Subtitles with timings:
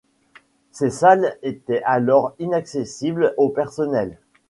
[0.71, 4.17] Ces salles étaient alors inaccessibles au personnel.